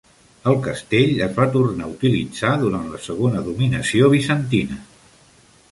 El 0.51 0.55
castell 0.67 1.11
es 1.25 1.35
va 1.41 1.45
tornar 1.57 1.85
a 1.87 1.91
utilitzar 1.91 2.55
durant 2.65 2.89
la 2.95 3.03
segona 3.09 3.45
dominació 3.51 4.13
bizantina. 4.19 4.81